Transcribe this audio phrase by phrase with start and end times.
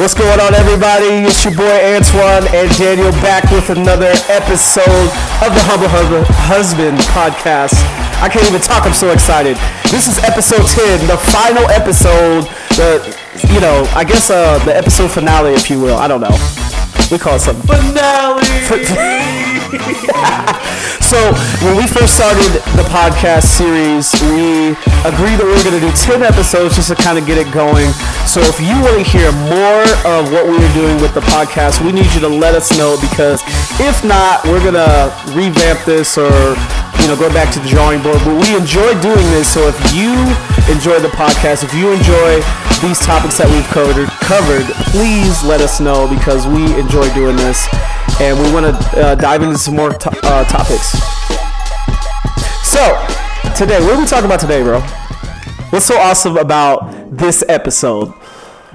[0.00, 1.28] What's going on, everybody?
[1.28, 5.08] It's your boy Antoine and Daniel back with another episode
[5.44, 7.76] of the Humble Hus- Husband podcast.
[8.22, 9.58] I can't even talk, I'm so excited.
[9.90, 12.48] This is episode 10, the final episode,
[12.80, 13.14] the,
[13.52, 15.98] you know, I guess uh, the episode finale, if you will.
[15.98, 16.59] I don't know.
[17.10, 17.66] We call it something.
[17.66, 18.46] Finale.
[21.10, 21.18] So
[21.66, 25.90] when we first started the podcast series, we agreed that we were going to do
[25.90, 27.90] 10 episodes just to kind of get it going.
[28.30, 31.82] So if you want to hear more of what we are doing with the podcast,
[31.82, 33.42] we need you to let us know because
[33.82, 36.30] if not, we're going to revamp this or
[37.00, 38.20] you know go back to the drawing board.
[38.24, 39.52] But we enjoy doing this.
[39.52, 40.12] So if you
[40.72, 42.40] enjoy the podcast, if you enjoy
[42.84, 47.66] these topics that we've covered, covered, please let us know because we enjoy doing this
[48.20, 50.92] and we want to uh, dive into some more to- uh, topics.
[52.64, 52.80] So,
[53.56, 54.80] today, what are we talking about today, bro?
[55.70, 58.12] What's so awesome about this episode?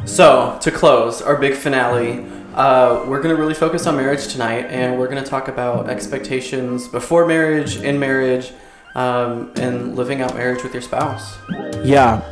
[0.06, 2.26] So, to close our big finale,
[2.56, 5.90] uh, we're going to really focus on marriage tonight, and we're going to talk about
[5.90, 8.54] expectations before marriage, in marriage,
[8.96, 11.38] um, and living out marriage with your spouse.
[11.84, 12.24] Yeah.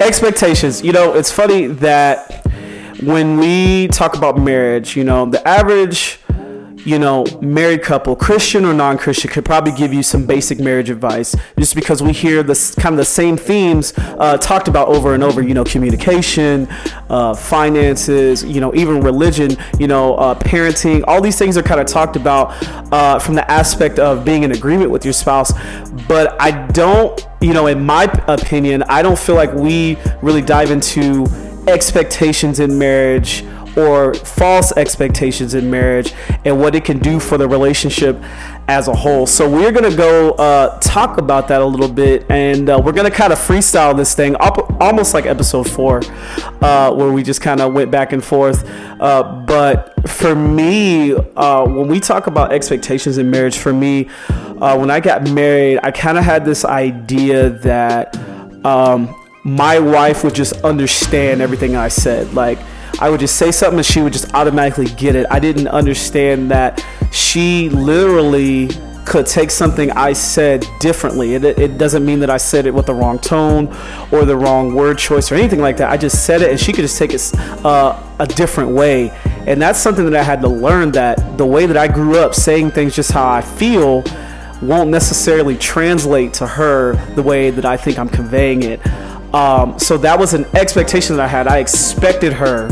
[0.00, 0.82] Expectations.
[0.82, 2.46] You know, it's funny that
[3.02, 6.18] when we talk about marriage, you know, the average,
[6.84, 11.34] you know, married couple, Christian or non-Christian, could probably give you some basic marriage advice,
[11.58, 15.22] just because we hear this kind of the same themes uh, talked about over and
[15.22, 15.42] over.
[15.42, 16.68] You know, communication,
[17.10, 21.04] uh, finances, you know, even religion, you know, uh, parenting.
[21.06, 22.54] All these things are kind of talked about
[22.92, 25.52] uh, from the aspect of being in agreement with your spouse.
[26.06, 30.70] But I don't, you know, in my opinion, I don't feel like we really dive
[30.70, 31.26] into
[31.66, 33.44] expectations in marriage
[33.76, 36.12] or false expectations in marriage
[36.44, 38.20] and what it can do for the relationship
[38.68, 39.26] as a whole.
[39.26, 43.10] So we're gonna go uh, talk about that a little bit, and uh, we're gonna
[43.10, 46.02] kind of freestyle this thing, up, almost like episode four,
[46.60, 48.68] uh, where we just kind of went back and forth.
[49.00, 54.76] Uh, but for me, uh, when we talk about expectations in marriage, for me, uh,
[54.76, 58.16] when I got married, I kind of had this idea that.
[58.64, 59.14] Um,
[59.44, 62.34] my wife would just understand everything I said.
[62.34, 62.58] Like,
[63.00, 65.26] I would just say something and she would just automatically get it.
[65.30, 68.68] I didn't understand that she literally
[69.04, 71.34] could take something I said differently.
[71.34, 73.68] It, it doesn't mean that I said it with the wrong tone
[74.12, 75.90] or the wrong word choice or anything like that.
[75.90, 77.32] I just said it and she could just take it
[77.64, 79.10] uh, a different way.
[79.46, 82.34] And that's something that I had to learn that the way that I grew up
[82.34, 84.02] saying things just how I feel
[84.60, 88.86] won't necessarily translate to her the way that I think I'm conveying it.
[89.32, 91.46] Um, so that was an expectation that I had.
[91.46, 92.68] I expected her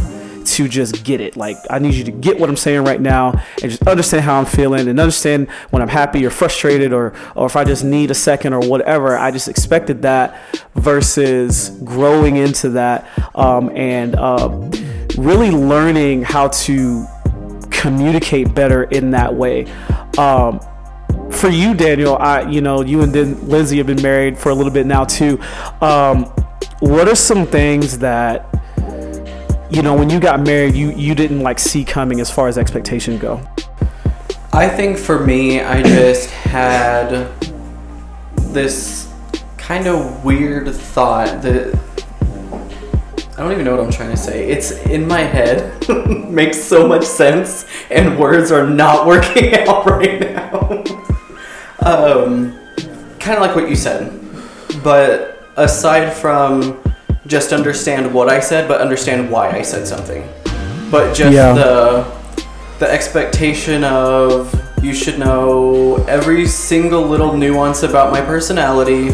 [0.47, 1.37] to just get it.
[1.37, 4.39] Like, I need you to get what I'm saying right now and just understand how
[4.39, 8.11] I'm feeling and understand when I'm happy or frustrated or, or if I just need
[8.11, 9.17] a second or whatever.
[9.17, 10.41] I just expected that
[10.75, 14.49] versus growing into that um, and uh,
[15.19, 17.07] really learning how to
[17.71, 19.67] communicate better in that way.
[20.19, 20.61] Um,
[21.31, 24.55] for you, Daniel, I you know you and then Lindsay have been married for a
[24.55, 25.39] little bit now too.
[25.81, 26.25] Um,
[26.81, 28.56] what are some things that
[29.71, 32.59] you know when you got married you you didn't like see coming as far as
[32.59, 33.41] expectation go?
[34.53, 37.29] I think for me, I just had
[38.55, 39.13] this
[39.59, 41.79] kind of weird thought that
[43.37, 44.49] I don't even know what I'm trying to say.
[44.49, 45.87] It's in my head,
[46.31, 50.83] makes so much sense, and words are not working out right now.
[51.81, 52.59] um,
[53.19, 54.11] kind of like what you said,
[54.83, 56.83] but aside from
[57.27, 60.27] just understand what I said, but understand why I said something.
[60.91, 61.53] But just Yeah.
[61.55, 62.05] the
[62.79, 64.53] the expectation of
[64.83, 69.11] you should know every single little nuance about my personality.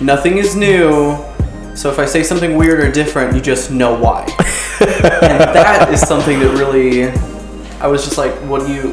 [0.00, 1.16] Nothing is new.
[1.74, 4.22] So if I say something weird or different, you just know why.
[4.80, 7.08] and that is something that really
[7.80, 8.90] I was just like, what do you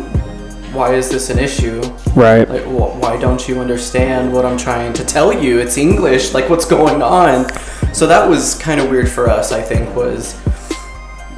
[0.74, 1.82] why is this an issue?
[2.16, 2.48] Right.
[2.48, 5.60] Like, wh- why don't you understand what I'm trying to tell you?
[5.60, 6.34] It's English.
[6.34, 7.46] Like, what's going on?
[7.94, 9.52] So that was kind of weird for us.
[9.52, 10.40] I think was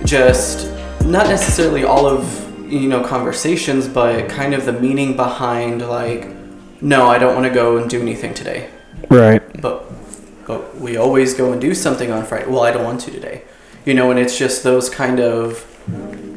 [0.06, 0.72] just
[1.06, 6.30] not necessarily all of you know conversations, but kind of the meaning behind like,
[6.82, 8.70] no, I don't want to go and do anything today.
[9.10, 9.42] Right.
[9.62, 9.86] But
[10.46, 12.50] but we always go and do something on Friday.
[12.50, 13.44] Well, I don't want to today.
[13.86, 15.62] You know, and it's just those kind of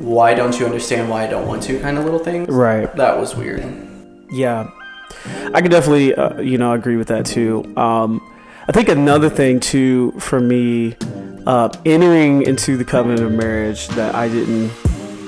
[0.00, 2.48] why don't you understand why I don't want to kind of little things.
[2.48, 2.94] Right.
[2.96, 3.64] That was weird.
[4.30, 4.70] Yeah,
[5.54, 7.64] I can definitely, uh, you know, agree with that too.
[7.76, 8.25] Um,
[8.68, 10.96] I think another thing too for me,
[11.46, 14.72] uh, entering into the covenant of marriage that I didn't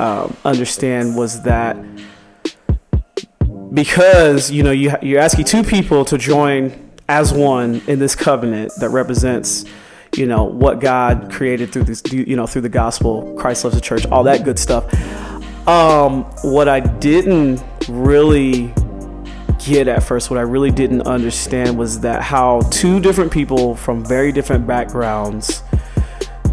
[0.01, 1.77] um, understand was that
[3.73, 8.73] because you know you you're asking two people to join as one in this covenant
[8.81, 9.65] that represents
[10.17, 13.83] you know what God created through this you know through the gospel Christ loves the
[13.83, 14.93] church all that good stuff.
[15.69, 18.75] Um what I didn't really
[19.59, 24.05] get at first what I really didn't understand was that how two different people from
[24.05, 25.63] very different backgrounds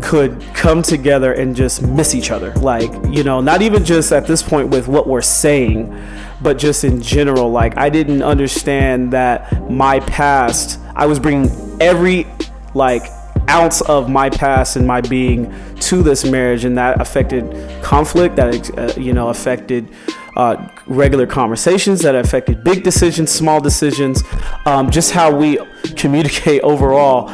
[0.01, 2.53] could come together and just miss each other.
[2.55, 5.99] Like, you know, not even just at this point with what we're saying,
[6.41, 7.49] but just in general.
[7.49, 11.49] Like, I didn't understand that my past, I was bringing
[11.81, 12.27] every,
[12.73, 13.03] like,
[13.49, 17.43] ounce of my past and my being to this marriage, and that affected
[17.81, 19.89] conflict, that, uh, you know, affected.
[20.35, 24.21] Uh, regular conversations that affected big decisions, small decisions,
[24.65, 25.57] um, just how we
[25.95, 27.29] communicate overall.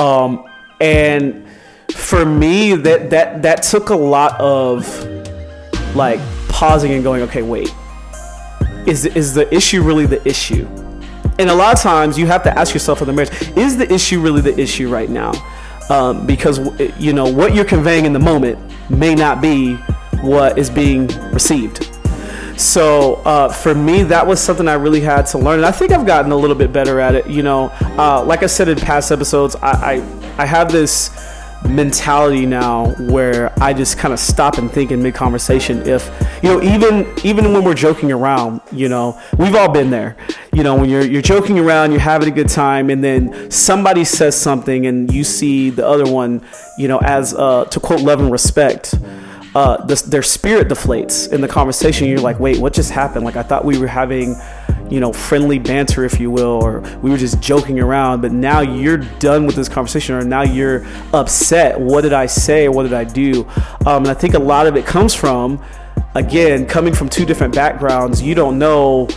[0.00, 0.42] Um,
[0.80, 1.46] and
[1.92, 4.86] for me that that that took a lot of
[5.94, 7.74] like pausing and going okay wait.
[8.86, 10.66] Is is the issue really the issue?
[11.38, 13.92] And a lot of times you have to ask yourself in the marriage is the
[13.92, 15.32] issue really the issue right now?
[15.90, 16.58] Um, because
[16.98, 18.58] you know what you're conveying in the moment
[18.90, 19.74] may not be
[20.22, 21.95] what is being received
[22.56, 25.92] so uh, for me that was something i really had to learn and i think
[25.92, 27.68] i've gotten a little bit better at it you know
[27.98, 31.10] uh, like i said in past episodes i i, I have this
[31.68, 35.86] mentality now where I just kind of stop and think in mid conversation.
[35.86, 36.10] If
[36.42, 40.16] you know, even even when we're joking around, you know, we've all been there.
[40.52, 44.04] You know, when you're you're joking around, you're having a good time, and then somebody
[44.04, 46.42] says something, and you see the other one,
[46.78, 48.94] you know, as uh, to quote love and respect.
[49.56, 52.06] Uh, the, their spirit deflates in the conversation.
[52.06, 53.24] You're like, wait, what just happened?
[53.24, 54.36] Like, I thought we were having
[54.90, 58.60] you know, friendly banter, if you will, or we were just joking around, but now
[58.60, 61.80] you're done with this conversation, or now you're upset.
[61.80, 63.46] What did I say, what did I do?
[63.86, 65.64] Um, and I think a lot of it comes from,
[66.14, 68.20] again, coming from two different backgrounds.
[68.20, 69.08] You don't know,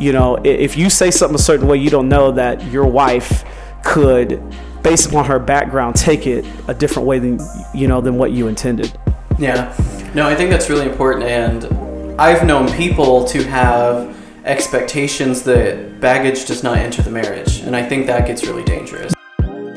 [0.00, 3.44] you know, if you say something a certain way, you don't know that your wife
[3.84, 4.42] could,
[4.82, 7.38] based upon her background, take it a different way than
[7.72, 8.98] you know than what you intended.
[9.40, 9.74] Yeah.
[10.14, 14.14] No, I think that's really important, and I've known people to have
[14.44, 19.14] expectations that baggage does not enter the marriage, and I think that gets really dangerous.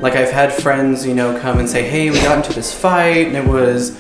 [0.02, 3.28] Like I've had friends, you know, come and say, "Hey, we got into this fight,
[3.28, 3.98] and it was,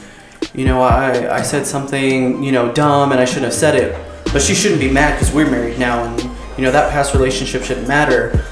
[0.54, 3.95] you know, I I said something, you know, dumb, and I shouldn't have said it,
[4.33, 6.21] but she shouldn't be mad because we're married now, and
[6.57, 8.44] you know that past relationship shouldn't matter."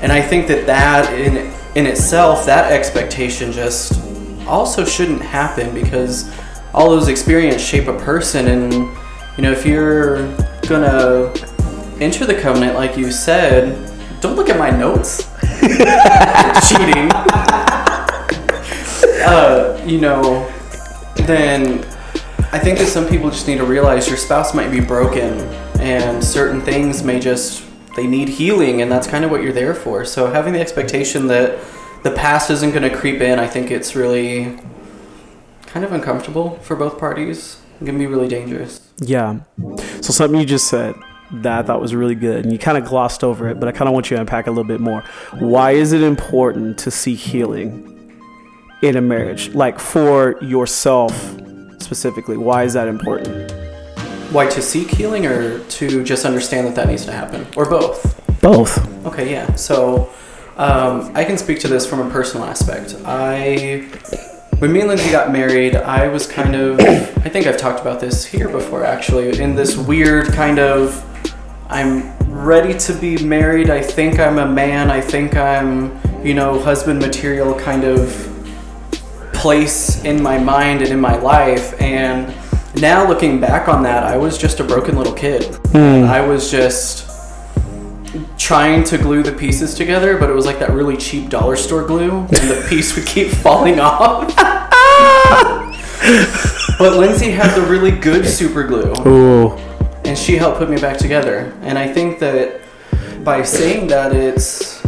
[0.00, 4.00] And I think that that in in itself, that expectation just
[4.46, 6.30] also shouldn't happen because
[6.74, 8.72] all those experiences shape a person, and
[9.36, 10.16] you know, if you're
[10.68, 11.32] gonna
[12.00, 13.90] enter the covenant like you said,
[14.20, 15.30] don't look at my notes.
[16.68, 17.10] Cheating.
[19.24, 20.50] uh, you know,
[21.26, 21.84] then
[22.52, 25.40] I think that some people just need to realize your spouse might be broken
[25.80, 27.64] and certain things may just
[27.96, 30.04] they need healing and that's kind of what you're there for.
[30.04, 31.58] So having the expectation that
[32.02, 34.56] the past isn't going to creep in, I think it's really
[35.74, 37.60] kind of uncomfortable for both parties.
[37.80, 38.80] It can be really dangerous.
[38.98, 39.40] Yeah.
[40.02, 40.94] So something you just said
[41.32, 43.72] that I thought was really good, and you kind of glossed over it, but I
[43.72, 45.02] kind of want you to unpack a little bit more.
[45.40, 47.90] Why is it important to seek healing
[48.82, 51.12] in a marriage, like for yourself
[51.80, 52.36] specifically?
[52.36, 53.50] Why is that important?
[54.30, 57.48] Why to seek healing or to just understand that that needs to happen?
[57.56, 58.40] Or both?
[58.40, 58.78] Both.
[59.06, 59.52] Okay, yeah.
[59.56, 60.08] So
[60.56, 62.94] um, I can speak to this from a personal aspect.
[63.04, 63.88] I,
[64.58, 68.00] when me and Lindsay got married, I was kind of, I think I've talked about
[68.00, 71.04] this here before actually, in this weird kind of,
[71.68, 73.70] I'm ready to be married.
[73.70, 74.90] I think I'm a man.
[74.90, 78.30] I think I'm, you know, husband material kind of
[79.32, 81.80] place in my mind and in my life.
[81.80, 82.34] And
[82.80, 85.58] now looking back on that, I was just a broken little kid.
[85.74, 87.13] And I was just
[88.38, 91.86] trying to glue the pieces together, but it was like that really cheap dollar store
[91.86, 94.34] glue, and the piece would keep falling off.
[96.78, 98.92] but Lindsay had the really good super glue.
[99.06, 99.52] Ooh.
[100.04, 101.52] And she helped put me back together.
[101.62, 102.60] And I think that
[103.24, 104.84] by saying that, it's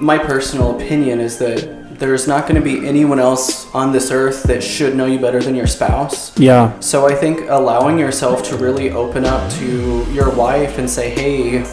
[0.00, 4.44] my personal opinion is that there's not going to be anyone else on this earth
[4.44, 6.38] that should know you better than your spouse.
[6.38, 6.78] Yeah.
[6.80, 11.64] So I think allowing yourself to really open up to your wife and say, "Hey,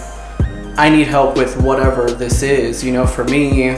[0.77, 3.77] I need help with whatever this is." You know, for me,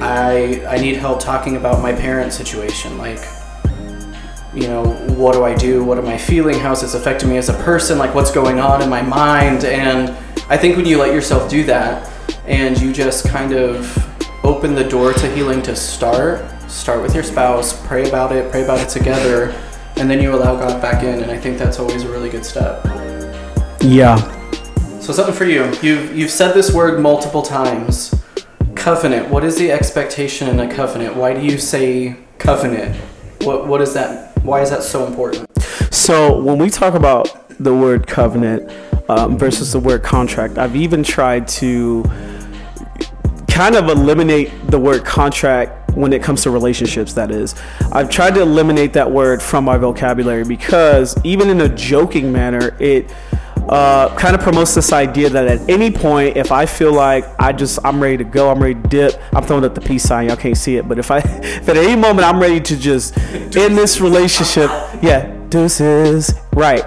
[0.00, 2.98] I I need help talking about my parent situation.
[2.98, 3.20] Like,
[4.54, 4.84] you know,
[5.16, 5.84] what do I do?
[5.84, 6.58] What am I feeling?
[6.58, 7.98] How is this affecting me as a person?
[7.98, 9.64] Like, what's going on in my mind?
[9.64, 10.10] And
[10.48, 12.10] I think when you let yourself do that,
[12.46, 13.96] and you just kind of
[14.44, 18.64] open the door to healing to start, start with your spouse, pray about it, pray
[18.64, 19.54] about it together,
[19.96, 21.22] and then you allow God back in.
[21.22, 22.84] And I think that's always a really good step.
[23.80, 24.18] Yeah.
[25.02, 25.64] So something for you.
[25.82, 28.14] You've you've said this word multiple times.
[28.76, 29.30] Covenant.
[29.30, 31.16] What is the expectation in a covenant?
[31.16, 32.94] Why do you say covenant?
[33.40, 34.38] What what is that?
[34.44, 35.48] Why is that so important?
[35.92, 38.70] So when we talk about the word covenant
[39.08, 42.04] um, versus the word contract, I've even tried to
[43.48, 47.54] kind of eliminate the word contract when it comes to relationships that is
[47.92, 52.74] i've tried to eliminate that word from my vocabulary because even in a joking manner
[52.80, 53.12] it
[53.68, 57.52] uh, kind of promotes this idea that at any point if i feel like i
[57.52, 60.28] just i'm ready to go i'm ready to dip i'm throwing up the peace sign
[60.28, 63.16] y'all can't see it but if i if at any moment i'm ready to just
[63.56, 64.70] end this relationship
[65.02, 66.84] yeah deuces right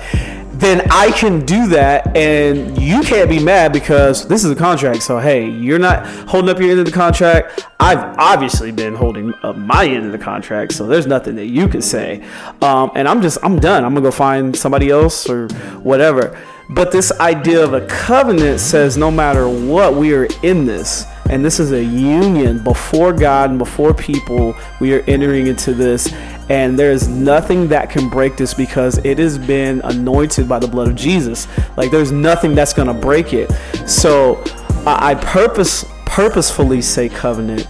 [0.59, 5.03] then I can do that, and you can't be mad because this is a contract.
[5.03, 7.67] So hey, you're not holding up your end of the contract.
[7.79, 11.67] I've obviously been holding up my end of the contract, so there's nothing that you
[11.67, 12.23] can say.
[12.61, 13.83] Um, and I'm just I'm done.
[13.83, 16.39] I'm gonna go find somebody else or whatever.
[16.69, 21.05] But this idea of a covenant says no matter what, we are in this.
[21.29, 24.55] And this is a union before God and before people.
[24.79, 26.11] We are entering into this.
[26.49, 30.67] And there is nothing that can break this because it has been anointed by the
[30.67, 31.47] blood of Jesus.
[31.77, 33.51] Like there's nothing that's going to break it.
[33.87, 34.43] So
[34.85, 37.67] I purpose purposefully say covenant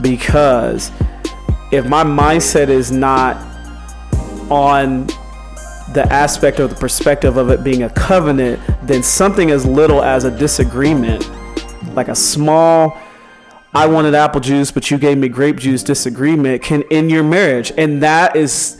[0.00, 0.92] because
[1.72, 3.36] if my mindset is not
[4.50, 5.08] on
[5.92, 10.24] the aspect of the perspective of it being a covenant, then something as little as
[10.24, 11.28] a disagreement,
[11.94, 12.96] like a small,
[13.72, 17.72] I wanted apple juice, but you gave me grape juice disagreement, can end your marriage.
[17.76, 18.78] And that is,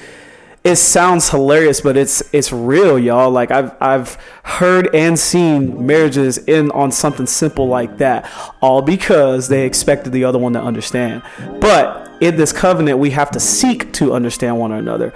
[0.64, 3.30] it sounds hilarious, but it's it's real, y'all.
[3.30, 9.48] Like I've I've heard and seen marriages end on something simple like that, all because
[9.48, 11.22] they expected the other one to understand.
[11.60, 15.12] But in this covenant, we have to seek to understand one another,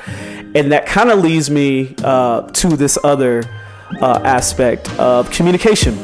[0.55, 3.45] and that kind of leads me uh, to this other
[4.01, 5.99] uh, aspect of communication.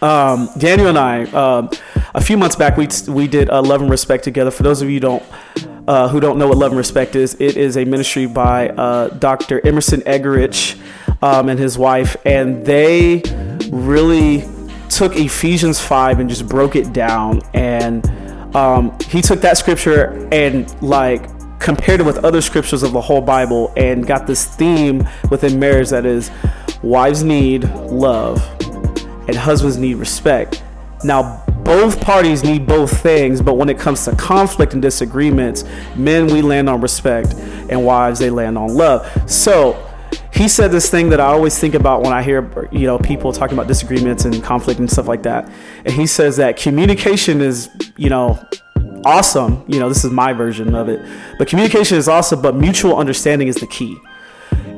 [0.00, 1.70] Um, Daniel and I, um,
[2.14, 4.50] a few months back, we we did uh, Love and Respect together.
[4.50, 5.22] For those of you don't
[5.88, 9.08] uh, who don't know what Love and Respect is, it is a ministry by uh,
[9.08, 9.66] Dr.
[9.66, 10.78] Emerson Eggerichs
[11.22, 13.22] um, and his wife, and they
[13.70, 14.44] really
[14.88, 17.40] took Ephesians five and just broke it down.
[17.54, 18.04] And
[18.56, 23.20] um, he took that scripture and like compared it with other scriptures of the whole
[23.20, 26.30] Bible, and got this theme within marriage that is
[26.82, 28.38] wives need love
[29.28, 30.62] and husbands need respect.
[31.04, 35.64] Now, both parties need both things, but when it comes to conflict and disagreements,
[35.96, 37.34] men we land on respect,
[37.68, 39.10] and wives they land on love.
[39.30, 39.85] So,
[40.36, 43.32] he said this thing that I always think about when I hear you know people
[43.32, 45.50] talking about disagreements and conflict and stuff like that.
[45.84, 48.44] And he says that communication is you know
[49.04, 49.64] awesome.
[49.66, 51.00] You know this is my version of it,
[51.38, 53.98] but communication is awesome, but mutual understanding is the key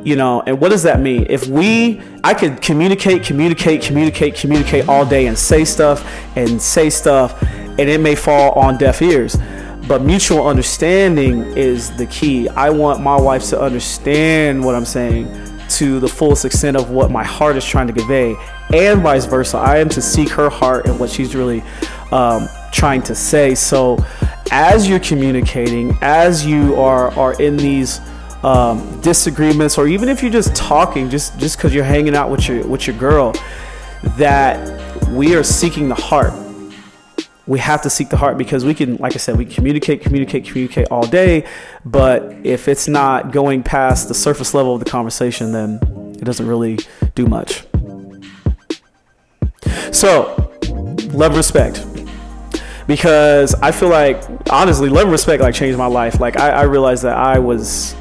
[0.04, 4.88] you know and what does that mean if we i could communicate communicate communicate communicate
[4.88, 9.36] all day and say stuff and say stuff and it may fall on deaf ears
[9.88, 12.48] but mutual understanding is the key.
[12.50, 15.26] I want my wife to understand what i'm saying
[15.70, 18.36] to the fullest extent of what my heart is trying to convey
[18.72, 19.58] and vice versa.
[19.58, 21.62] I am to seek her heart and what she's really
[22.12, 23.54] um, trying to say.
[23.54, 23.98] So
[24.50, 28.00] as you're communicating as you are are in these
[28.42, 32.48] um, disagreements or even if you're just talking just just because you're hanging out with
[32.48, 33.34] your with your girl
[34.16, 36.32] that we are seeking the heart
[37.48, 40.44] we have to seek the heart because we can like i said we communicate communicate
[40.44, 41.44] communicate all day.
[41.84, 45.80] But if it's not going past the surface level of the conversation then
[46.20, 46.78] it doesn't really
[47.14, 47.64] do much.
[49.92, 50.52] So
[51.12, 51.84] love respect.
[52.86, 56.20] Because i feel like honestly love and respect like changed my life.
[56.20, 57.96] Like i, I realized that i was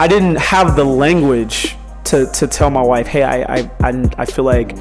[0.00, 4.24] I didn't have the language to, to tell my wife, hey, I, I, I, I
[4.24, 4.74] feel like,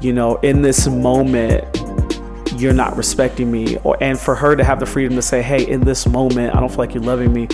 [0.00, 1.64] you know, in this moment,
[2.56, 5.66] you're not respecting me or and for her to have the freedom to say hey
[5.66, 7.48] in this moment i don't feel like you're loving me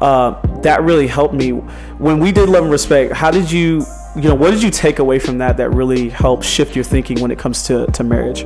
[0.00, 4.28] uh, that really helped me when we did love and respect how did you you
[4.28, 7.30] know, what did you take away from that that really helped shift your thinking when
[7.30, 8.44] it comes to, to marriage?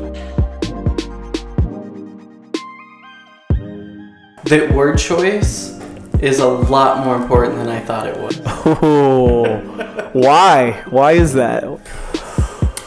[4.45, 5.77] that word choice
[6.21, 8.41] is a lot more important than I thought it would.
[8.83, 10.85] Oh, why?
[10.91, 11.65] Why is that?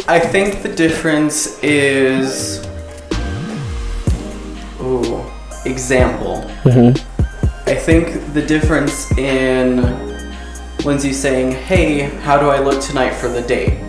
[0.07, 2.68] I think the difference is.
[5.69, 6.41] Example.
[6.63, 7.69] Mm-hmm.
[7.69, 9.77] I think the difference in
[10.83, 13.79] Lindsay saying, "Hey, how do I look tonight for the date?"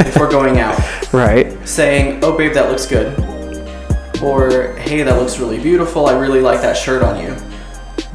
[0.00, 0.78] if we're going out,
[1.12, 1.56] Right.
[1.68, 3.08] saying, "Oh, babe, that looks good,"
[4.22, 6.06] or "Hey, that looks really beautiful.
[6.06, 7.34] I really like that shirt on you."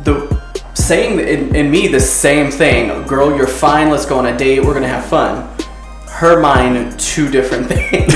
[0.04, 0.42] The
[0.74, 3.90] saying in, in me the same thing, "Girl, you're fine.
[3.92, 4.64] Let's go on a date.
[4.66, 5.48] We're gonna have fun."
[6.22, 8.14] Her mind, two different things.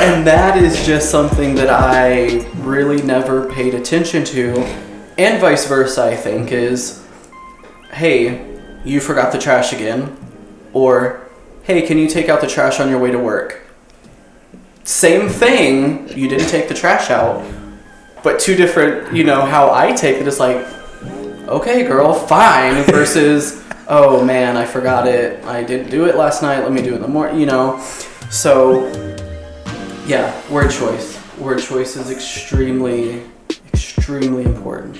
[0.00, 4.58] and that is just something that I really never paid attention to,
[5.18, 6.02] and vice versa.
[6.02, 7.06] I think is,
[7.92, 10.16] hey, you forgot the trash again,
[10.72, 11.30] or
[11.62, 13.64] hey, can you take out the trash on your way to work?
[14.82, 16.08] Same thing.
[16.08, 17.48] You didn't take the trash out,
[18.24, 19.14] but two different.
[19.14, 20.66] You know how I take it is like,
[21.46, 22.82] okay, girl, fine.
[22.86, 25.44] Versus, oh man, I forgot it.
[25.44, 26.60] I didn't do it last night.
[26.60, 27.40] Let me do it in the morning.
[27.40, 27.78] You know,
[28.30, 28.86] so
[30.06, 31.18] yeah, word choice.
[31.38, 33.24] Word choice is extremely,
[33.72, 34.98] extremely important.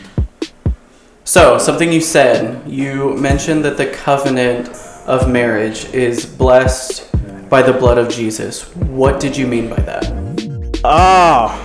[1.25, 4.69] So, something you said, you mentioned that the covenant
[5.07, 7.11] of marriage is blessed
[7.49, 8.75] by the blood of Jesus.
[8.77, 10.81] What did you mean by that?
[10.85, 11.59] Ah,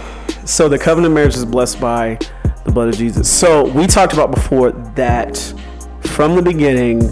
[0.46, 2.20] so the covenant of marriage is blessed by
[2.66, 3.30] the blood of Jesus.
[3.30, 5.54] So we talked about before that
[6.18, 7.12] from the beginning,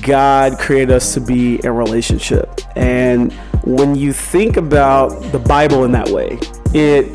[0.00, 2.48] God created us to be in relationship.
[2.76, 3.32] And
[3.64, 6.38] when you think about the Bible in that way,
[6.72, 7.12] it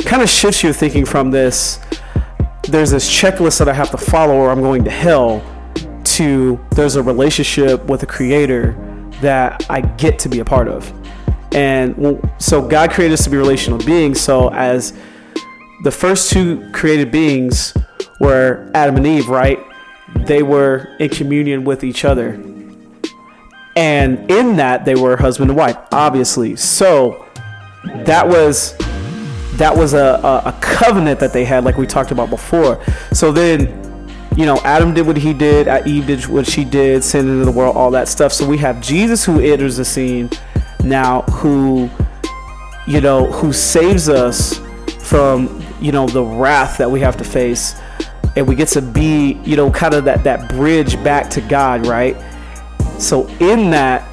[0.00, 1.80] kind of shifts your thinking from this
[2.64, 5.42] there's this checklist that I have to follow or I'm going to hell
[6.04, 8.76] to there's a relationship with a creator
[9.22, 10.92] that I get to be a part of.
[11.54, 14.20] And so God created us to be relational beings.
[14.20, 14.92] So as
[15.82, 17.72] the first two created beings
[18.20, 19.58] were Adam and Eve, right?
[20.16, 22.40] They were in communion with each other.
[23.74, 26.56] And in that they were husband and wife, obviously.
[26.56, 27.26] So
[27.84, 28.76] that was
[29.56, 32.82] that was a, a, covenant that they had, like we talked about before.
[33.12, 33.60] So then,
[34.34, 37.50] you know, Adam did what he did, Eve did what she did, sin into the
[37.52, 38.32] world, all that stuff.
[38.32, 40.30] So we have Jesus who enters the scene
[40.82, 41.90] now, who,
[42.86, 44.58] you know, who saves us
[44.98, 47.74] from, you know, the wrath that we have to face.
[48.36, 51.86] And we get to be, you know, kind of that, that bridge back to God,
[51.86, 52.16] right?
[52.98, 54.08] So in that,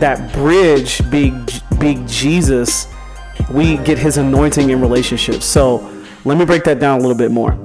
[0.00, 1.46] that bridge being,
[1.78, 2.86] being Jesus,
[3.50, 5.46] we get his anointing in relationships.
[5.46, 5.78] So
[6.24, 7.58] let me break that down a little bit more.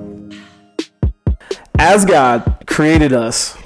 [1.78, 3.58] As God created us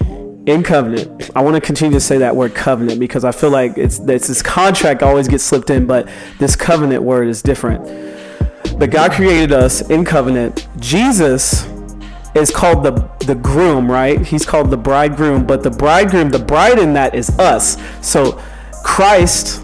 [0.48, 3.78] in covenant, I want to continue to say that word covenant because I feel like
[3.78, 7.84] it's, it's this contract always gets slipped in, but this covenant word is different.
[8.80, 10.67] But God created us in covenant.
[10.80, 11.67] Jesus
[12.36, 14.20] is called the the groom, right?
[14.26, 17.78] He's called the bridegroom, but the bridegroom, the bride in that is us.
[18.02, 18.42] So
[18.84, 19.63] Christ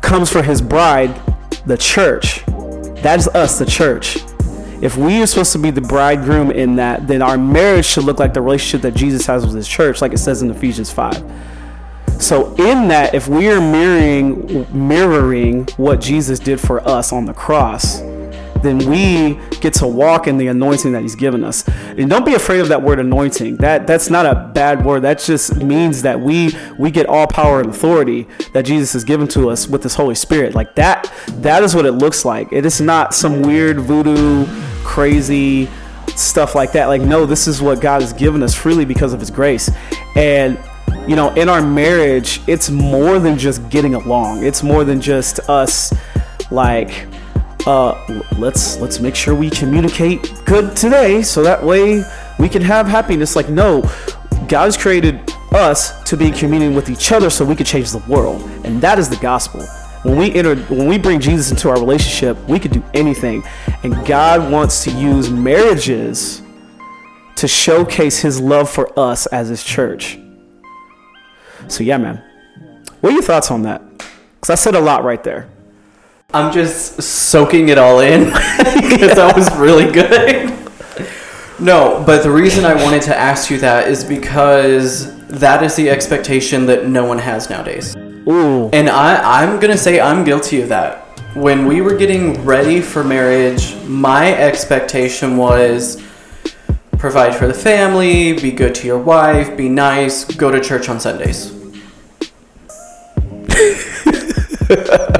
[0.00, 1.20] comes for his bride,
[1.66, 2.44] the church.
[3.02, 4.18] That is us, the church.
[4.80, 8.18] If we are supposed to be the bridegroom in that, then our marriage should look
[8.18, 11.22] like the relationship that Jesus has with his church, like it says in Ephesians 5.
[12.20, 17.34] So in that, if we are mirroring mirroring what Jesus did for us on the
[17.34, 18.00] cross,
[18.62, 21.66] then we get to walk in the anointing that he's given us.
[21.68, 23.56] And don't be afraid of that word anointing.
[23.56, 25.02] That that's not a bad word.
[25.02, 29.28] That just means that we we get all power and authority that Jesus has given
[29.28, 30.54] to us with his Holy Spirit.
[30.54, 32.52] Like that that is what it looks like.
[32.52, 34.46] It is not some weird voodoo
[34.84, 35.68] crazy
[36.08, 36.86] stuff like that.
[36.86, 39.70] Like no, this is what God has given us freely because of his grace.
[40.16, 40.58] And
[41.06, 44.44] you know, in our marriage, it's more than just getting along.
[44.44, 45.92] It's more than just us
[46.50, 47.08] like
[47.66, 52.02] uh, let's let's make sure we communicate good today so that way
[52.38, 53.36] we can have happiness.
[53.36, 53.82] Like no
[54.48, 55.20] God's created
[55.52, 58.42] us to be in communion with each other so we can change the world.
[58.64, 59.64] And that is the gospel.
[60.02, 63.44] When we enter when we bring jesus into our relationship we can do anything.
[63.84, 66.42] And god wants to use marriages
[67.36, 70.18] to showcase his love for us as his church.
[71.68, 72.24] So yeah man.
[73.00, 73.82] What are your thoughts on that?
[73.98, 75.51] Because i said a lot right there
[76.34, 80.50] I'm just soaking it all in because that was really good.
[81.60, 85.90] No, but the reason I wanted to ask you that is because that is the
[85.90, 87.94] expectation that no one has nowadays.
[87.96, 88.70] Ooh.
[88.72, 91.00] And I, I'm going to say I'm guilty of that.
[91.34, 96.02] When we were getting ready for marriage, my expectation was
[96.98, 100.98] provide for the family, be good to your wife, be nice, go to church on
[100.98, 101.52] Sundays.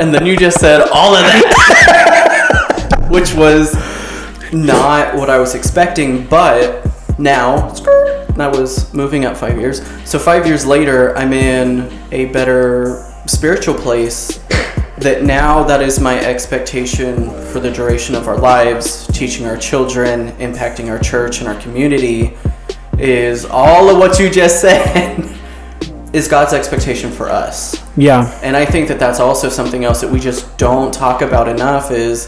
[0.01, 3.75] and then you just said all of that, which was
[4.53, 6.87] not what I was expecting, but
[7.19, 7.71] now
[8.37, 9.87] that was moving up five years.
[10.09, 14.39] So five years later, I'm in a better spiritual place.
[14.99, 20.31] That now that is my expectation for the duration of our lives, teaching our children,
[20.33, 22.37] impacting our church and our community,
[22.99, 25.19] is all of what you just said
[26.13, 27.83] is God's expectation for us.
[27.97, 28.39] Yeah.
[28.43, 31.91] And I think that that's also something else that we just don't talk about enough
[31.91, 32.27] is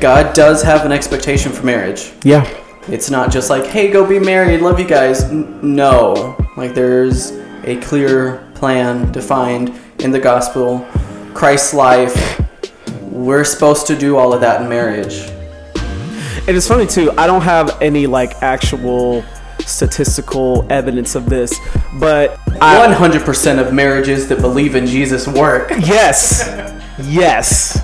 [0.00, 2.12] God does have an expectation for marriage.
[2.22, 2.48] Yeah.
[2.88, 5.30] It's not just like, hey, go be married, love you guys.
[5.30, 6.36] No.
[6.56, 7.30] Like, there's
[7.64, 10.86] a clear plan defined in the gospel,
[11.34, 12.40] Christ's life.
[13.02, 15.30] We're supposed to do all of that in marriage.
[16.48, 17.12] And it's funny too.
[17.12, 19.24] I don't have any like actual
[19.66, 21.58] statistical evidence of this,
[21.98, 25.70] but I, 100% of marriages that believe in Jesus work.
[25.80, 26.48] yes,
[27.08, 27.80] yes,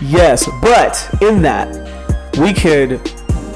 [0.00, 0.48] yes.
[0.62, 1.68] But in that,
[2.38, 3.00] we could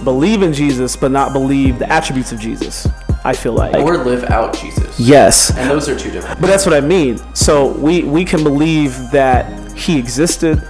[0.04, 2.86] believe in Jesus, but not believe the attributes of Jesus.
[3.24, 3.74] I feel like.
[3.74, 4.98] Or live out Jesus.
[4.98, 5.50] yes.
[5.56, 6.40] And those are two different.
[6.40, 7.18] But that's what I mean.
[7.34, 10.62] So we we can believe that he existed.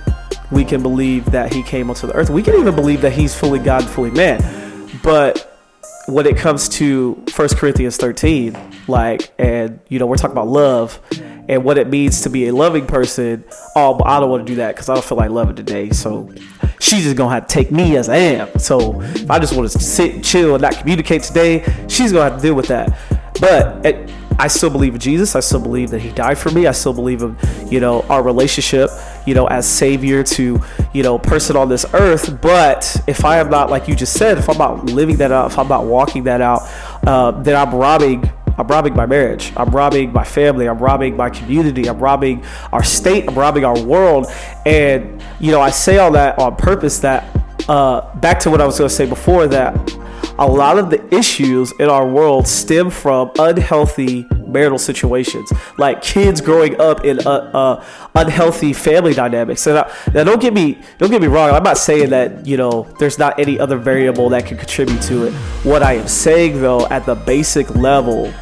[0.51, 2.31] We can believe that he came onto the earth.
[2.31, 4.41] We can even believe that he's fully God, fully man.
[5.03, 5.48] But
[6.09, 8.57] when it comes to 1 Corinthians 13,
[8.89, 10.99] like, and you know, we're talking about love
[11.49, 13.45] and what it means to be a loving person.
[13.77, 15.91] Oh, but I don't want to do that because I don't feel like loving today.
[15.91, 16.33] So
[16.81, 18.59] she's just gonna have to take me as I am.
[18.59, 22.41] So if I just want to sit, chill, and not communicate today, she's gonna have
[22.41, 22.99] to deal with that.
[23.39, 25.37] But I still believe in Jesus.
[25.37, 26.67] I still believe that He died for me.
[26.67, 28.89] I still believe in you know our relationship,
[29.29, 30.59] you know, as Savior to
[30.95, 32.41] you know person on this earth.
[32.41, 35.53] But if I am not like you just said, if I'm not living that out,
[35.53, 36.63] if I'm not walking that out,
[37.07, 38.33] uh, then I'm robbing.
[38.57, 39.53] I'm robbing my marriage.
[39.57, 40.69] I'm robbing my family.
[40.69, 41.89] I'm robbing my community.
[41.89, 43.29] I'm robbing our state.
[43.29, 44.27] I'm robbing our world.
[44.67, 46.99] And you know, I say all that on purpose.
[47.01, 47.23] That
[47.69, 49.77] uh, back to what I was going to say before that
[50.39, 56.41] a lot of the issues in our world stem from unhealthy marital situations, like kids
[56.41, 57.85] growing up in uh, uh,
[58.15, 59.67] unhealthy family dynamics.
[59.67, 61.51] And I, now, don't get me don't get me wrong.
[61.51, 65.27] I'm not saying that you know there's not any other variable that can contribute to
[65.27, 65.33] it.
[65.65, 68.33] What I am saying though, at the basic level,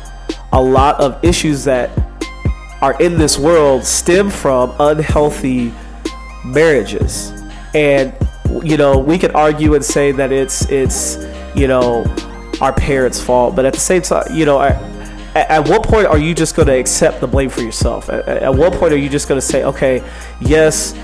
[0.53, 1.91] a lot of issues that
[2.83, 5.73] are in this world stem from unhealthy
[6.45, 7.33] marriages
[7.75, 8.15] and
[8.63, 11.19] you know we could argue and say that it's it's
[11.55, 12.05] you know
[12.61, 14.71] our parents fault but at the same time you know I,
[15.37, 18.27] at, at what point are you just going to accept the blame for yourself at,
[18.29, 20.03] at what point are you just going to say okay
[20.41, 20.95] yes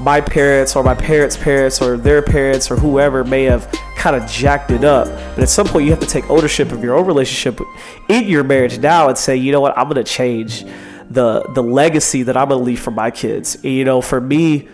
[0.00, 4.28] my parents or my parents parents or their parents or whoever may have kind of
[4.28, 7.06] jacked it up but at some point you have to take ownership of your own
[7.06, 7.60] relationship
[8.08, 10.64] in your marriage now and say you know what i'm going to change
[11.10, 14.20] the the legacy that i'm going to leave for my kids and, you know for
[14.20, 14.68] me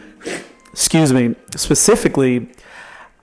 [0.72, 2.48] excuse me, specifically,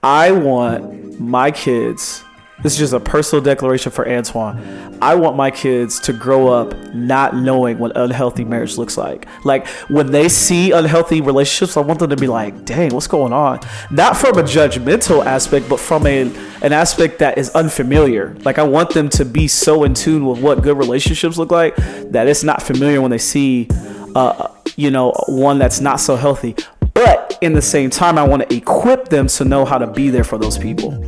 [0.03, 2.23] I want my kids.
[2.63, 4.97] This is just a personal declaration for Antoine.
[4.99, 9.27] I want my kids to grow up not knowing what unhealthy marriage looks like.
[9.45, 13.31] Like when they see unhealthy relationships, I want them to be like, "Dang, what's going
[13.31, 13.59] on?"
[13.91, 16.21] Not from a judgmental aspect, but from a
[16.63, 18.35] an aspect that is unfamiliar.
[18.43, 21.75] Like I want them to be so in tune with what good relationships look like
[22.11, 23.69] that it's not familiar when they see,
[24.15, 26.55] uh, you know, one that's not so healthy
[26.97, 30.09] but in the same time, I want to equip them to know how to be
[30.09, 30.99] there for those people.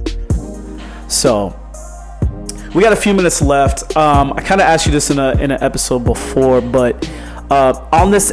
[1.10, 1.58] So
[2.74, 3.98] we got a few minutes left.
[3.98, 7.10] Um, I kind of asked you this in a in an episode before, but
[7.50, 8.32] uh, on this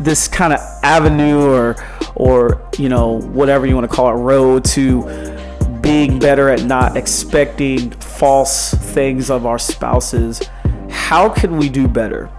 [0.00, 1.76] this kind of avenue or
[2.14, 5.02] or you know whatever you want to call it road to
[5.80, 10.40] being better at not expecting false things of our spouses
[10.90, 12.30] how can we do better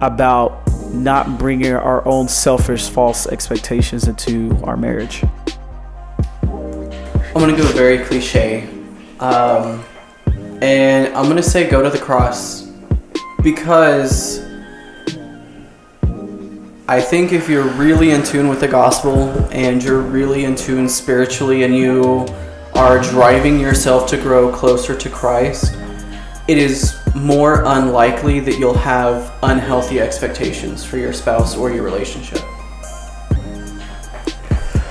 [0.00, 0.60] about
[0.92, 5.22] not bringing our own selfish false expectations into our marriage
[7.34, 8.68] I'm gonna go very cliche,
[9.18, 9.82] um,
[10.60, 12.70] and I'm gonna say go to the cross
[13.42, 14.44] because
[16.86, 20.90] I think if you're really in tune with the gospel and you're really in tune
[20.90, 22.26] spiritually and you
[22.74, 25.74] are driving yourself to grow closer to Christ,
[26.48, 32.40] it is more unlikely that you'll have unhealthy expectations for your spouse or your relationship.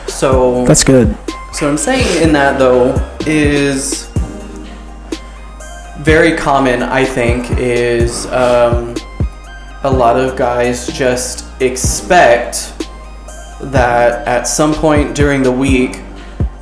[0.07, 1.15] So that's good
[1.53, 4.11] so what I'm saying in that though is
[6.01, 6.81] very common.
[6.81, 8.95] I think is um,
[9.83, 12.73] a lot of guys just expect
[13.61, 16.01] that at some point during the week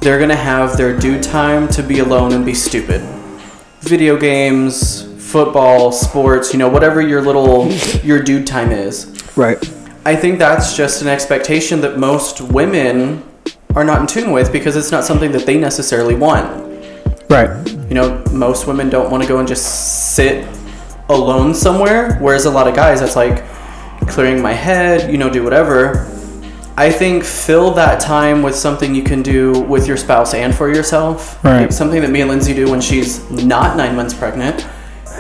[0.02, 3.02] they're gonna have their due time to be alone and be stupid.
[3.82, 7.72] Video games, football, sports, you know, whatever your little
[8.04, 9.06] your dude time is.
[9.38, 9.58] Right.
[10.06, 13.24] I think that's just an expectation that most women
[13.80, 16.68] are not in tune with because it's not something that they necessarily want.
[17.30, 17.50] Right.
[17.88, 20.46] You know, most women don't want to go and just sit
[21.08, 23.46] alone somewhere, whereas a lot of guys, that's like
[24.10, 26.06] clearing my head, you know, do whatever.
[26.76, 30.68] I think fill that time with something you can do with your spouse and for
[30.74, 31.42] yourself.
[31.44, 31.62] Right.
[31.62, 34.68] Like something that me and Lindsay do when she's not nine months pregnant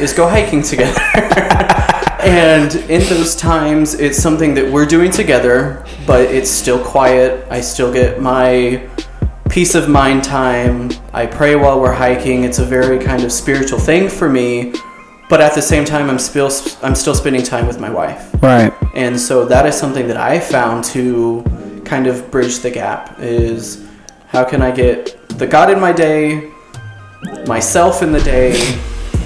[0.01, 0.99] is go hiking together.
[2.19, 7.47] and in those times, it's something that we're doing together, but it's still quiet.
[7.49, 8.87] I still get my
[9.49, 10.91] peace of mind time.
[11.13, 12.43] I pray while we're hiking.
[12.43, 14.73] It's a very kind of spiritual thing for me,
[15.29, 16.51] but at the same time, I'm still
[16.81, 18.33] I'm still spending time with my wife.
[18.41, 18.73] Right.
[18.95, 21.43] And so that is something that I found to
[21.85, 23.87] kind of bridge the gap is
[24.27, 26.51] how can I get the God in my day,
[27.47, 28.79] myself in the day,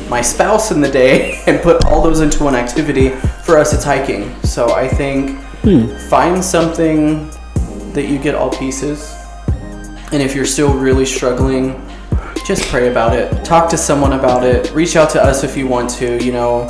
[0.09, 3.09] my spouse in the day, and put all those into one activity.
[3.43, 4.33] For us, it's hiking.
[4.43, 5.87] So I think hmm.
[6.09, 7.29] find something
[7.93, 9.15] that you get all pieces.
[10.11, 11.73] And if you're still really struggling,
[12.45, 13.45] just pray about it.
[13.45, 14.71] Talk to someone about it.
[14.73, 16.69] Reach out to us if you want to, you know.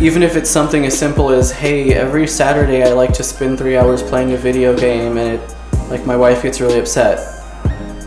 [0.00, 3.76] Even if it's something as simple as, hey, every Saturday I like to spend three
[3.76, 5.56] hours playing a video game and it,
[5.88, 7.30] like my wife gets really upset.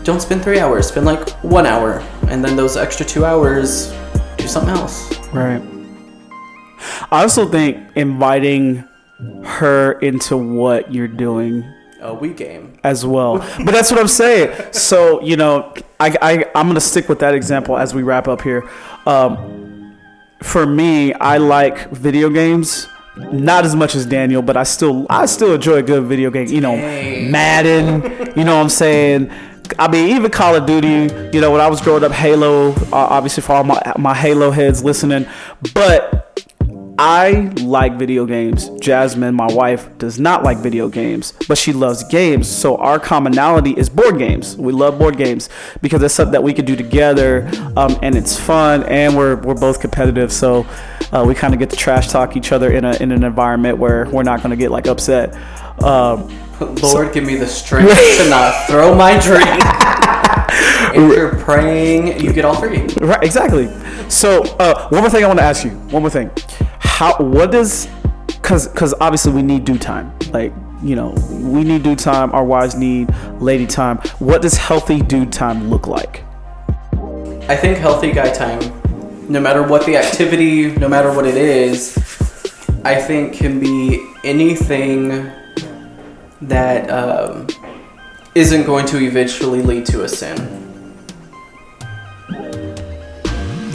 [0.04, 2.02] Don't spend three hours, spend like one hour.
[2.28, 3.90] And then those extra two hours,
[4.48, 5.18] do something else.
[5.28, 5.62] Right.
[7.10, 8.84] I also think inviting
[9.44, 11.64] her into what you're doing
[12.00, 12.78] A Wii game.
[12.84, 13.38] as well.
[13.64, 14.72] But that's what I'm saying.
[14.72, 18.42] So you know, I, I I'm gonna stick with that example as we wrap up
[18.42, 18.68] here.
[19.06, 19.96] Um,
[20.42, 22.86] for me, I like video games.
[23.16, 26.46] Not as much as Daniel, but I still I still enjoy a good video game.
[26.46, 26.76] You know.
[26.76, 28.02] Madden.
[28.36, 29.32] You know what I'm saying?
[29.78, 31.12] I mean, even Call of Duty.
[31.32, 32.72] You know, when I was growing up, Halo.
[32.72, 35.26] Uh, obviously, for all my my Halo heads listening,
[35.74, 36.18] but
[37.00, 38.70] I like video games.
[38.80, 42.48] Jasmine, my wife, does not like video games, but she loves games.
[42.50, 44.56] So our commonality is board games.
[44.56, 45.48] We love board games
[45.80, 49.54] because it's something that we can do together, um, and it's fun, and we're we're
[49.54, 50.32] both competitive.
[50.32, 50.66] So
[51.12, 53.78] uh, we kind of get to trash talk each other in a in an environment
[53.78, 55.36] where we're not going to get like upset.
[55.80, 56.28] Um,
[56.82, 59.46] Lord, give me the strength to not throw my drink.
[60.94, 62.86] if you're praying, you get all three.
[62.96, 63.68] Right, exactly.
[64.08, 65.70] So, uh, one more thing I want to ask you.
[65.70, 66.30] One more thing.
[66.80, 67.16] How?
[67.18, 67.88] What does?
[68.26, 70.12] Because, because obviously we need due time.
[70.32, 72.32] Like, you know, we need due time.
[72.32, 73.98] Our wives need lady time.
[74.18, 76.24] What does healthy due time look like?
[77.48, 78.60] I think healthy guy time,
[79.30, 81.96] no matter what the activity, no matter what it is,
[82.84, 85.30] I think can be anything
[86.42, 87.46] that um,
[88.34, 90.36] isn't going to eventually lead to a sin.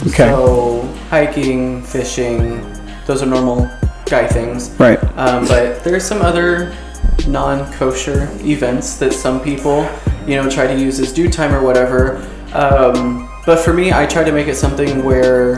[0.06, 0.28] Okay.
[0.28, 2.60] So, hiking, fishing,
[3.06, 3.70] those are normal
[4.06, 4.70] guy things.
[4.78, 5.02] right.
[5.16, 6.74] Um, but there's some other
[7.26, 9.88] non-kosher events that some people,
[10.26, 12.16] you know, try to use as due time or whatever.
[12.52, 15.56] Um, but for me, I try to make it something where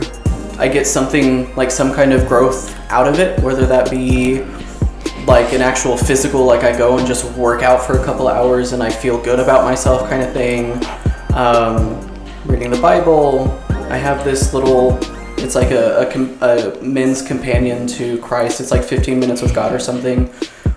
[0.57, 4.43] I get something like some kind of growth out of it, whether that be
[5.27, 8.71] like an actual physical, like I go and just work out for a couple hours
[8.71, 10.81] and I feel good about myself, kind of thing.
[11.33, 12.01] Um,
[12.45, 13.51] reading the Bible.
[13.69, 14.97] I have this little.
[15.37, 18.61] It's like a, a, a men's companion to Christ.
[18.61, 20.27] It's like 15 minutes with God or something.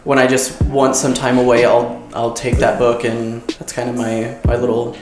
[0.03, 3.89] When I just want some time away, I'll I'll take that book and that's kind
[3.89, 4.97] of my my little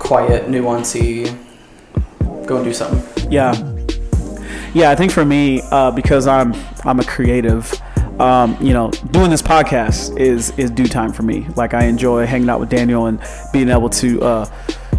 [0.00, 1.26] quiet, nuancy.
[2.46, 3.30] Go and do something.
[3.30, 3.52] Yeah.
[4.74, 7.72] Yeah, I think for me, uh, because I'm I'm a creative,
[8.20, 11.46] um, you know, doing this podcast is is due time for me.
[11.56, 13.20] Like I enjoy hanging out with Daniel and
[13.52, 14.50] being able to, uh,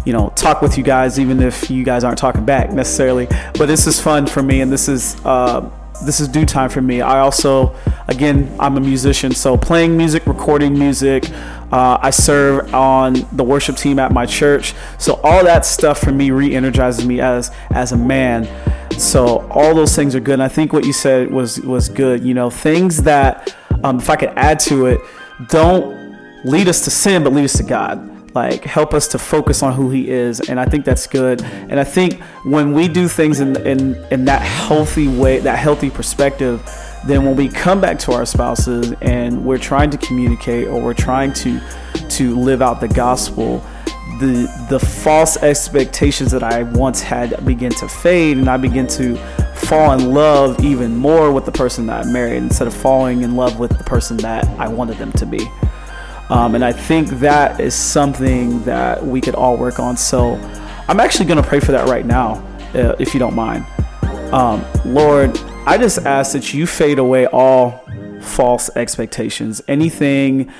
[0.04, 3.26] you know, talk with you guys, even if you guys aren't talking back necessarily.
[3.54, 5.70] But this is fun for me, and this is uh,
[6.04, 7.00] this is due time for me.
[7.00, 7.74] I also,
[8.08, 11.30] again, I'm a musician, so playing music, recording music.
[11.72, 16.12] Uh, I serve on the worship team at my church, so all that stuff for
[16.12, 18.48] me re-energizes me as as a man.
[18.98, 20.34] So all those things are good.
[20.34, 22.24] And I think what you said was was good.
[22.24, 25.00] You know, things that um, if I could add to it,
[25.48, 28.10] don't lead us to sin, but lead us to God.
[28.34, 31.42] Like help us to focus on who He is, and I think that's good.
[31.42, 35.88] And I think when we do things in in in that healthy way, that healthy
[35.88, 36.60] perspective,
[37.06, 40.94] then when we come back to our spouses and we're trying to communicate or we're
[40.94, 41.60] trying to
[42.08, 43.64] to live out the gospel,
[44.20, 49.16] the the false expectations that I once had begin to fade, and I begin to
[49.54, 53.36] fall in love even more with the person that I married instead of falling in
[53.36, 55.48] love with the person that I wanted them to be.
[56.30, 59.96] Um, and I think that is something that we could all work on.
[59.96, 60.34] So
[60.88, 62.34] I'm actually going to pray for that right now,
[62.74, 63.66] uh, if you don't mind.
[64.32, 67.84] Um, Lord, I just ask that you fade away all
[68.20, 70.50] false expectations, anything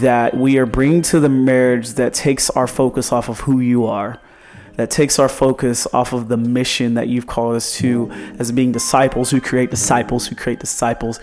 [0.00, 3.86] that we are bringing to the marriage that takes our focus off of who you
[3.86, 4.18] are,
[4.76, 8.72] that takes our focus off of the mission that you've called us to as being
[8.72, 11.20] disciples who create disciples who create disciples,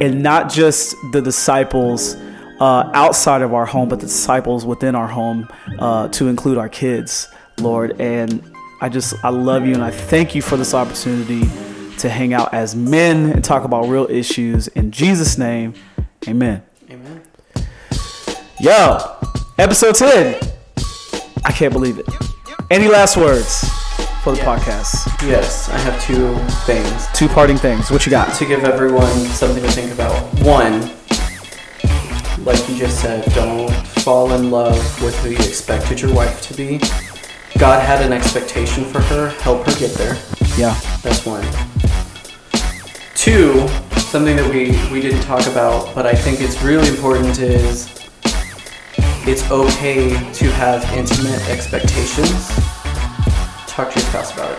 [0.00, 2.16] and not just the disciples.
[2.60, 6.68] Uh, outside of our home, but the disciples within our home, uh, to include our
[6.68, 7.98] kids, Lord.
[7.98, 8.44] And
[8.82, 11.40] I just, I love you and I thank you for this opportunity
[12.00, 14.68] to hang out as men and talk about real issues.
[14.68, 15.74] In Jesus' name,
[16.28, 16.62] amen.
[16.90, 17.22] Amen.
[18.60, 18.98] Yo,
[19.58, 20.38] episode 10.
[21.44, 22.06] I can't believe it.
[22.70, 23.68] Any last words
[24.22, 24.46] for the Yes.
[24.46, 25.28] podcast?
[25.28, 27.90] Yes, I have two things Two parting things.
[27.90, 28.34] What you got?
[28.34, 30.14] to give everyone something to think about.
[30.44, 30.90] One,
[32.44, 33.70] like you just said, don't
[34.04, 36.78] fall in love with who you expected your wife to be.
[37.58, 39.30] God had an expectation for her.
[39.40, 40.16] Help her get there.
[40.56, 40.78] Yeah.
[41.02, 41.44] That's one.
[43.14, 43.66] Two,
[44.10, 47.88] something that we, we didn't talk about, but I think it's really important is
[49.30, 52.48] it's okay to have intimate expectations.
[53.68, 54.58] Talk to your spouse about it.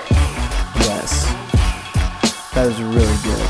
[0.87, 1.25] Yes.
[2.53, 3.47] That is really good.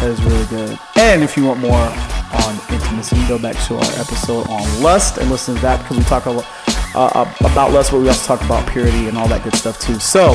[0.00, 0.76] That is really good.
[0.96, 5.30] And if you want more on intimacy, go back to our episode on lust and
[5.30, 6.46] listen to that because we talk a lot
[6.96, 10.00] uh, about lust, but we also talk about purity and all that good stuff too.
[10.00, 10.34] So,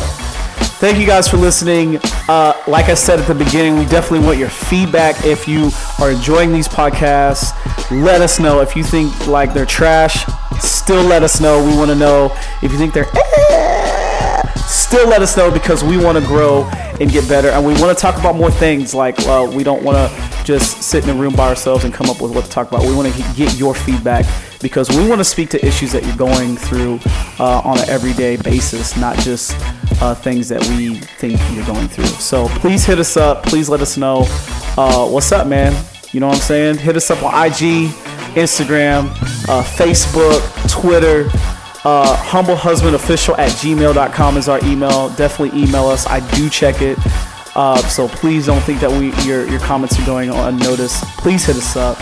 [0.83, 1.97] thank you guys for listening.
[2.27, 5.23] Uh, like I said at the beginning, we definitely want your feedback.
[5.23, 7.53] If you are enjoying these podcasts,
[7.89, 8.59] let us know.
[8.59, 10.25] If you think like they're trash,
[10.59, 11.65] still let us know.
[11.65, 13.09] We want to know if you think they're
[14.67, 16.65] still let us know because we want to grow
[16.99, 19.17] and get better and we want to talk about more things like
[19.55, 22.35] we don't want to just sit in a room by ourselves and come up with
[22.35, 24.25] what to talk about we want to get your feedback
[24.61, 26.99] because we want to speak to issues that you're going through
[27.39, 29.55] uh, on an everyday basis not just
[30.03, 33.79] uh, things that we think you're going through so please hit us up please let
[33.79, 34.25] us know
[34.77, 35.71] uh, what's up man
[36.11, 37.89] you know what i'm saying hit us up on ig
[38.35, 39.09] instagram
[39.47, 41.29] uh, facebook twitter
[41.85, 45.09] uh, humblehusbandofficial at gmail.com is our email.
[45.15, 46.07] Definitely email us.
[46.07, 46.97] I do check it.
[47.55, 51.03] Uh, so please don't think that we your, your comments are going unnoticed.
[51.17, 51.99] Please hit us up.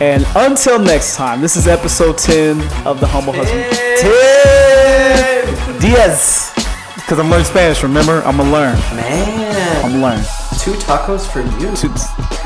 [0.00, 3.64] And until next time, this is episode 10 of the Humble Husband.
[4.00, 5.80] 10!
[5.80, 6.61] Diez!
[7.02, 8.22] Because I'm learning Spanish, remember?
[8.24, 8.78] I'm going to learn.
[8.96, 10.24] Man, I'm going to learn.
[10.58, 11.68] two tacos for you.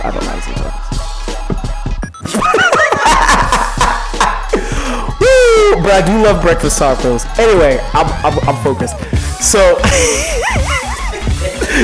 [0.02, 0.74] I don't know how to say that.
[5.20, 5.82] Woo!
[5.82, 7.24] But I do love breakfast tacos.
[7.38, 8.96] Anyway, I'm, I'm, I'm focused.
[9.42, 9.76] So,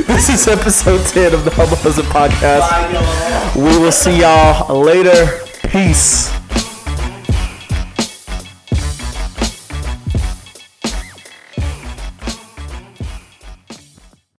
[0.06, 3.54] this is episode 10 of the Humble Husband Podcast.
[3.54, 5.40] We will see y'all later.
[5.68, 6.30] Peace.